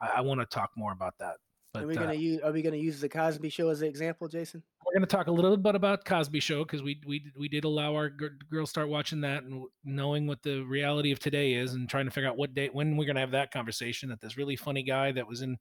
[0.00, 1.36] i, I want to talk more about that
[1.72, 3.88] but are we uh, gonna use are we gonna use the Cosby show as an
[3.88, 4.62] example, Jason?
[4.86, 7.64] we're going to talk a little bit about cosby show because we we we did
[7.64, 11.74] allow our gir- girls start watching that and knowing what the reality of today is
[11.74, 14.20] and trying to figure out what day when we're going to have that conversation that
[14.20, 15.56] this really funny guy that was in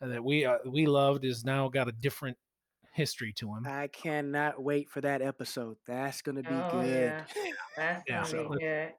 [0.00, 2.36] uh, that we uh, we loved is now got a different
[2.92, 5.78] history to him I cannot wait for that episode.
[5.86, 6.88] That's gonna be Oh, good.
[6.88, 7.26] yeah.
[7.76, 8.94] That's Yeah, gonna so be good.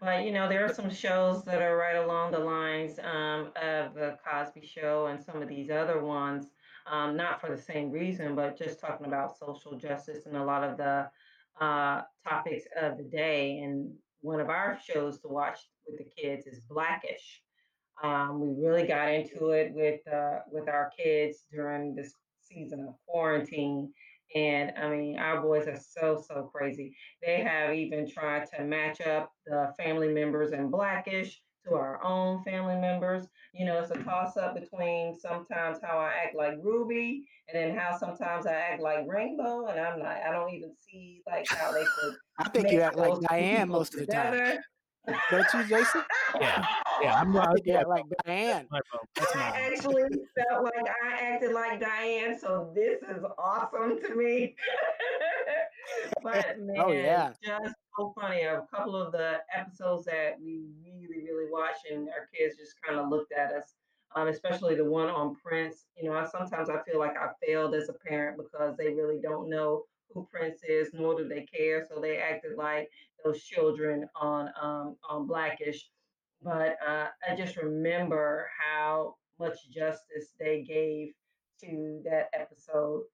[0.00, 3.94] But you know, there are some shows that are right along the lines um, of
[3.94, 6.50] the Cosby Show and some of these other ones,
[6.86, 10.64] um, not for the same reason, but just talking about social justice and a lot
[10.68, 11.10] of the
[11.60, 13.58] uh, topics of the day.
[13.60, 17.42] And one of our shows to watch with the kids is Blackish.
[18.02, 22.14] Um, we really got into it with uh, with our kids during this
[22.46, 23.92] season of quarantine,
[24.34, 26.96] and I mean, our boys are so so crazy.
[27.24, 32.42] They have even tried to match up the family members in Blackish to our own
[32.42, 33.26] family members.
[33.52, 37.76] You know, it's a toss up between sometimes how I act like Ruby and then
[37.76, 40.16] how sometimes I act like Rainbow, and I'm not.
[40.26, 43.26] I don't even see like how they could I think you act like those two
[43.28, 44.32] Diane most of the time.
[44.32, 44.64] together.
[45.30, 46.02] Don't you, Jason?
[46.40, 46.66] Yeah.
[47.02, 48.66] Yeah i'm not think you like Diane.
[48.70, 50.02] That's my I actually
[50.36, 54.54] felt like I acted like Diane, so this is awesome to me.
[56.22, 57.32] but man, Oh, yeah.
[57.42, 58.42] just so funny.
[58.42, 62.98] A couple of the episodes that we really, really watched, and our kids just kind
[62.98, 63.74] of looked at us.
[64.16, 65.86] Um, especially the one on Prince.
[66.00, 69.20] You know, I sometimes I feel like I failed as a parent because they really
[69.20, 71.84] don't know who Prince is, nor do they care.
[71.88, 72.88] So they acted like
[73.24, 75.88] those children on um, on Blackish
[76.44, 81.14] but uh, I just remember how much justice they gave
[81.62, 83.04] to that episode.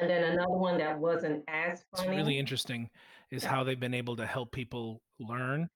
[0.00, 2.08] And then another one that wasn't as funny.
[2.08, 2.90] It's really interesting
[3.30, 5.68] is how they've been able to help people learn.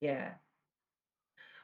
[0.00, 0.32] Yeah.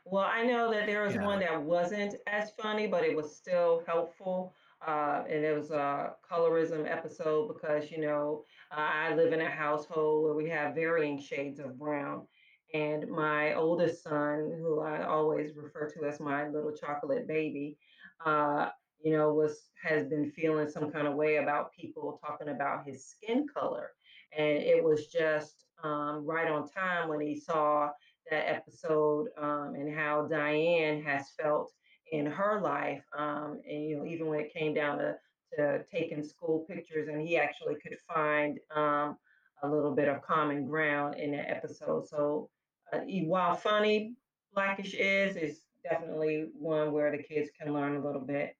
[0.04, 1.24] Well, I know that there was Yeah.
[1.24, 4.54] one that wasn't as funny, but it was still helpful.
[4.80, 10.24] Uh, and it was a colorism episode because, you know, I live in a household
[10.24, 12.28] where we have varying shades of brown.
[12.74, 17.78] And my oldest son, who I always refer to as my little chocolate baby,
[18.24, 18.68] uh,
[19.02, 23.06] you know, was has been feeling some kind of way about people talking about his
[23.06, 23.92] skin color.
[24.36, 27.90] And it was just um, right on time when he saw
[28.30, 31.72] that episode um, and how Diane has felt
[32.12, 33.02] in her life.
[33.16, 35.14] Um, and, you know, even when it came down to,
[35.56, 39.16] to taking school pictures, and he actually could find um,
[39.62, 42.06] a little bit of common ground in that episode.
[42.06, 42.50] So,
[42.92, 44.14] uh, while funny,
[44.54, 48.56] Blackish is, is definitely one where the kids can learn a little bit,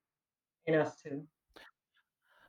[0.66, 1.24] and us too.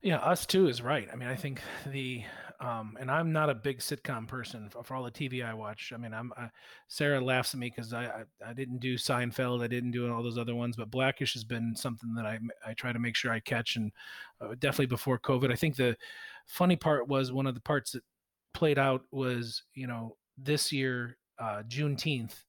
[0.02, 1.10] Yeah, us too is right.
[1.12, 2.24] I mean, I think the
[2.62, 5.92] um, and I'm not a big sitcom person for, for all the TV I watch.
[5.94, 6.48] I mean, I'm uh,
[6.88, 10.24] Sarah laughs at me because I, I I didn't do Seinfeld, I didn't do all
[10.24, 13.32] those other ones, but Blackish has been something that I I try to make sure
[13.32, 13.92] I catch, and
[14.42, 15.52] uh, definitely before COVID.
[15.52, 15.98] I think the
[16.48, 18.04] funny part was one of the parts that
[18.54, 22.44] played out was you know this year uh, Juneteenth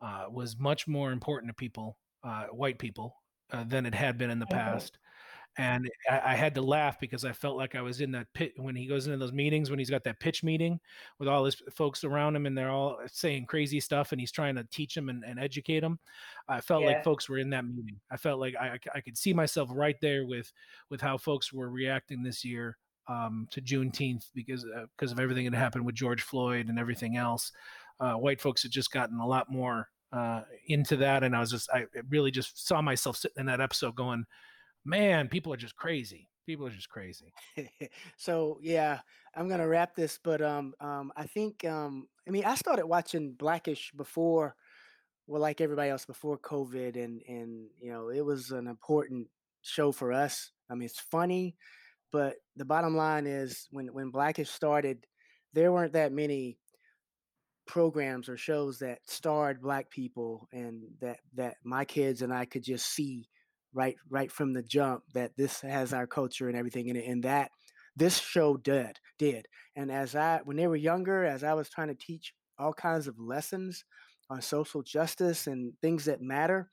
[0.00, 3.16] uh, was much more important to people, uh, white people,
[3.52, 4.50] uh, than it had been in the Mhm.
[4.50, 4.98] past
[5.58, 8.54] and I, I had to laugh because I felt like I was in that pit
[8.56, 10.80] when he goes into those meetings when he's got that pitch meeting
[11.18, 14.54] with all his folks around him and they're all saying crazy stuff and he's trying
[14.54, 15.98] to teach them and, and educate them.
[16.48, 16.88] I felt Yeah.
[16.88, 18.00] like folks were in that meeting.
[18.10, 20.50] I felt like I, I could see myself right there with
[20.88, 25.50] with how folks were reacting this year um, to Juneteenth because uh, because of everything
[25.50, 27.52] that happened with George Floyd and everything else.
[28.00, 31.50] Uh, white folks had just gotten a lot more uh, into that, and I was
[31.50, 34.26] just I really just saw myself sitting in that episode going
[34.84, 36.28] man, people are just crazy.
[36.46, 37.32] People are just crazy.
[38.16, 39.00] so yeah,
[39.34, 43.32] I'm gonna wrap this, but um, um, I think um, I mean, I started watching
[43.32, 44.56] Blackish before,
[45.26, 49.28] well, like everybody else before COVID, and and you know, it was an important
[49.62, 50.50] show for us.
[50.68, 51.56] I mean, it's funny,
[52.10, 55.06] but the bottom line is when when Blackish started,
[55.52, 56.58] there weren't that many
[57.66, 62.62] programs or shows that starred black people and that that my kids and I could
[62.62, 63.28] just see
[63.72, 67.22] right right from the jump that this has our culture and everything in it and
[67.24, 67.50] that
[67.96, 69.46] this show did did.
[69.76, 73.06] And as I when they were younger, as I was trying to teach all kinds
[73.06, 73.84] of lessons
[74.30, 76.68] on social justice and things that matter,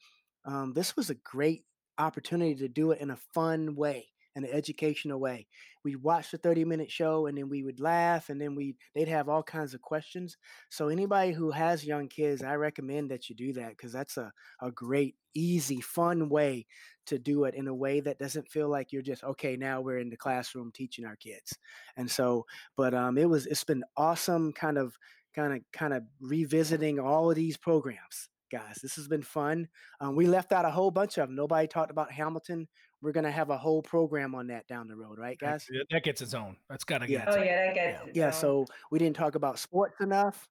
[0.46, 1.64] um, this was a great
[1.98, 5.48] opportunity to do it in a fun way, in an educational way.
[5.84, 9.08] We watched the 30 minute show and then we would laugh and then we they'd
[9.08, 10.38] have all kinds of questions.
[10.70, 14.32] So anybody who has young kids, I recommend that you do that because that's a,
[14.62, 16.66] a great, easy, fun way
[17.08, 20.00] to do it in a way that doesn't feel like you're just okay, now we're
[20.00, 21.58] in the classroom teaching our kids.
[21.98, 22.46] And so,
[22.78, 24.96] but um it was it's been awesome kind of
[25.36, 28.80] kind of kind of revisiting all of these programs guys.
[28.82, 29.68] This has been fun.
[30.02, 31.36] Um, we left out a whole bunch of them.
[31.36, 32.68] Nobody talked about Hamilton.
[33.02, 35.66] We're gonna have a whole program on that down the road, right, guys?
[35.90, 36.58] that gets its own.
[36.70, 37.20] That's got to Yeah.
[37.26, 37.46] get Oh own.
[37.46, 37.92] yeah, that Yeah.
[37.92, 38.26] gets its Yeah.
[38.28, 38.34] own.
[38.34, 40.48] So we didn't talk about sports enough,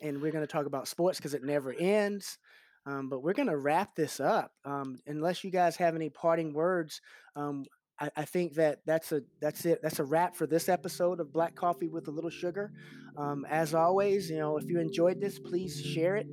[0.00, 2.38] and we're gonna talk about sports because it never ends.
[2.86, 4.52] Um, but we're gonna wrap this up.
[4.64, 7.00] Um, unless you guys have any parting words,
[7.36, 7.64] um,
[7.98, 9.80] I, I think that that's a that's it.
[9.82, 12.72] That's a wrap for this episode of Black Coffee with a Little Sugar.
[13.16, 16.26] Um, as always, you know, if you enjoyed this, please share it,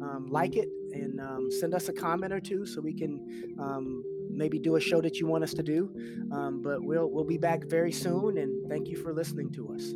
[0.00, 4.04] um, like it, and um, send us a comment or two so we can um,
[4.38, 5.94] maybe do a show that you want us to do.
[6.32, 9.92] Um, but we'll we'll be back very soon, and thank you for listening to us.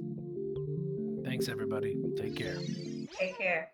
[1.25, 1.97] Thanks, everybody.
[2.17, 2.59] Take care.
[3.19, 3.71] Take care.